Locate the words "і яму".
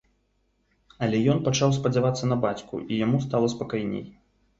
2.91-3.21